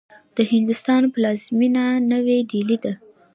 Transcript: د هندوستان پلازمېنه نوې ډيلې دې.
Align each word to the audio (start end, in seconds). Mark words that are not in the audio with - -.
د 0.35 0.37
هندوستان 0.51 1.01
پلازمېنه 1.13 1.85
نوې 2.11 2.37
ډيلې 2.51 2.77
دې. 2.83 2.93